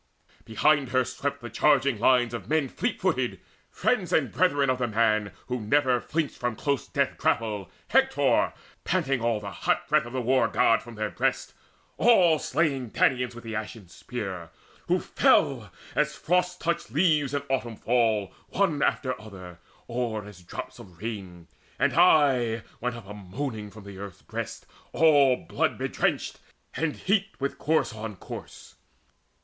[0.45, 4.87] Behind her swept The charging lines of men fleet footed, friends And brethren of the
[4.87, 8.51] man who never flinched From close death grapple, Hector,
[8.83, 11.53] panting all The hot breath of the War god from their breasts,
[11.97, 14.49] All slaying Danaans with the ashen spear,
[14.87, 20.79] Who fell as frost touched leaves in autumn fall One after other, or as drops
[20.79, 21.45] of rain.
[21.77, 26.39] And aye went up a moaning from earth's breast All blood bedrenched,
[26.75, 28.77] and heaped with corse on corse.